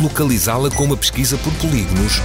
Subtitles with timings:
[0.00, 2.20] localizá-la com uma pesquisa por polígonos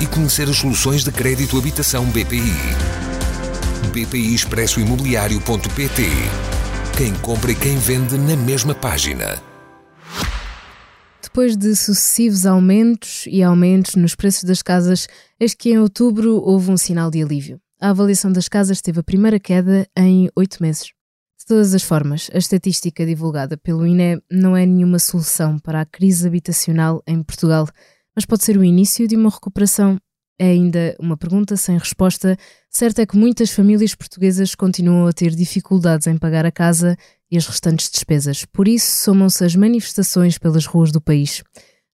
[0.00, 2.52] e conhecer as soluções de crédito habitação BPI.
[3.92, 6.02] BPI Expresso Imobiliário.pt
[6.96, 9.42] Quem compra e quem vende na mesma página.
[11.22, 15.06] Depois de sucessivos aumentos e aumentos nos preços das casas,
[15.38, 17.60] eis que em outubro houve um sinal de alívio.
[17.80, 20.90] A avaliação das casas teve a primeira queda em oito meses
[21.48, 26.26] todas as formas, a estatística divulgada pelo INE não é nenhuma solução para a crise
[26.26, 27.66] habitacional em Portugal,
[28.14, 29.98] mas pode ser o início de uma recuperação.
[30.38, 32.36] É ainda uma pergunta sem resposta.
[32.70, 36.96] Certo é que muitas famílias portuguesas continuam a ter dificuldades em pagar a casa
[37.30, 38.44] e as restantes despesas.
[38.44, 41.42] Por isso, somam-se as manifestações pelas ruas do país.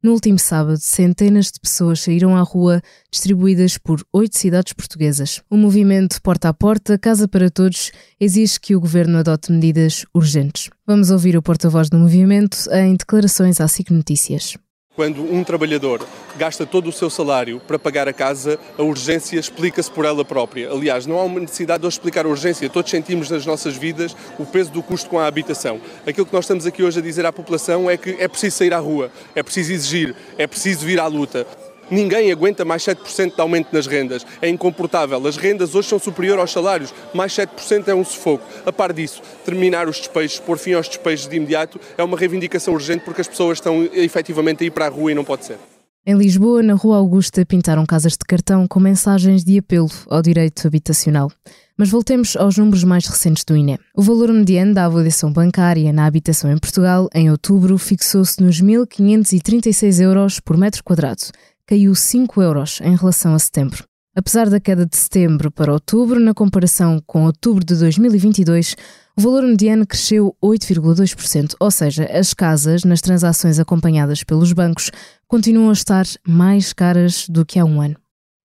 [0.04, 5.40] No último sábado, centenas de pessoas saíram à rua, distribuídas por oito cidades portuguesas.
[5.48, 10.68] O movimento Porta a Porta, Casa para Todos, exige que o governo adote medidas urgentes.
[10.86, 14.58] Vamos ouvir o porta-voz do movimento em declarações à SIC Notícias.
[14.96, 16.06] Quando um trabalhador
[16.36, 20.70] gasta todo o seu salário para pagar a casa, a urgência explica-se por ela própria.
[20.70, 22.70] Aliás, não há uma necessidade de explicar a urgência.
[22.70, 25.80] Todos sentimos nas nossas vidas o peso do custo com a habitação.
[26.06, 28.72] Aquilo que nós estamos aqui hoje a dizer à população é que é preciso sair
[28.72, 31.44] à rua, é preciso exigir, é preciso vir à luta.
[31.90, 34.26] Ninguém aguenta mais 7% de aumento nas rendas.
[34.40, 35.26] É incomportável.
[35.26, 36.94] As rendas hoje são superiores aos salários.
[37.12, 38.44] Mais 7% é um sufoco.
[38.64, 42.74] A par disso, terminar os despejos, pôr fim aos despejos de imediato, é uma reivindicação
[42.74, 45.58] urgente porque as pessoas estão efetivamente a ir para a rua e não pode ser.
[46.06, 50.66] Em Lisboa, na Rua Augusta, pintaram casas de cartão com mensagens de apelo ao direito
[50.66, 51.30] habitacional.
[51.78, 53.78] Mas voltemos aos números mais recentes do INE.
[53.96, 60.02] O valor mediano da avaliação bancária na habitação em Portugal, em outubro, fixou-se nos 1.536
[60.02, 61.22] euros por metro quadrado,
[61.66, 63.84] caiu 5 euros em relação a setembro.
[64.16, 68.76] Apesar da queda de setembro para outubro, na comparação com outubro de 2022,
[69.16, 74.90] o valor mediano cresceu 8,2%, ou seja, as casas, nas transações acompanhadas pelos bancos,
[75.26, 77.96] continuam a estar mais caras do que há um ano.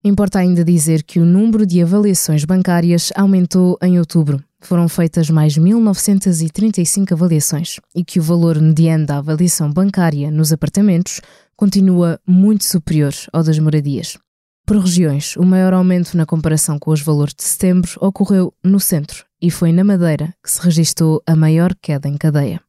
[0.04, 4.44] Importa ainda dizer que o número de avaliações bancárias aumentou em outubro.
[4.62, 11.22] Foram feitas mais 1.935 avaliações e que o valor mediano da avaliação bancária nos apartamentos
[11.56, 14.18] continua muito superior ao das moradias.
[14.66, 19.26] Por regiões, o maior aumento na comparação com os valores de setembro ocorreu no centro
[19.42, 22.62] e foi na Madeira que se registrou a maior queda em cadeia.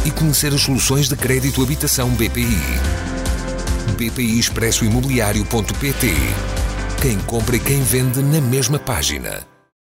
[0.04, 2.58] e conhecer as soluções de crédito habitação BPI.
[4.00, 6.16] BPI Expresso Imobiliário.pt
[7.04, 9.51] Quem compra e quem vende na mesma página.